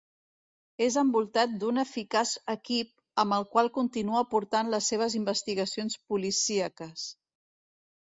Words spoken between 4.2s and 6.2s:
portant les seves investigacions